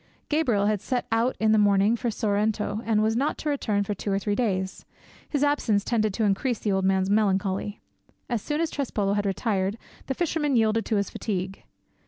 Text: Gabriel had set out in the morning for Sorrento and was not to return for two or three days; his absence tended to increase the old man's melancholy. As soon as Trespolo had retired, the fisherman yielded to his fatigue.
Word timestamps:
Gabriel 0.29 0.65
had 0.65 0.81
set 0.81 1.05
out 1.11 1.37
in 1.39 1.51
the 1.51 1.59
morning 1.59 1.95
for 1.95 2.09
Sorrento 2.09 2.81
and 2.85 3.03
was 3.03 3.15
not 3.15 3.37
to 3.37 3.49
return 3.49 3.83
for 3.83 3.93
two 3.93 4.11
or 4.11 4.17
three 4.17 4.33
days; 4.33 4.83
his 5.29 5.43
absence 5.43 5.83
tended 5.83 6.11
to 6.15 6.23
increase 6.23 6.57
the 6.57 6.71
old 6.71 6.85
man's 6.85 7.11
melancholy. 7.11 7.81
As 8.27 8.41
soon 8.41 8.59
as 8.61 8.71
Trespolo 8.71 9.13
had 9.13 9.27
retired, 9.27 9.77
the 10.07 10.15
fisherman 10.15 10.55
yielded 10.55 10.85
to 10.87 10.95
his 10.95 11.11
fatigue. 11.11 11.63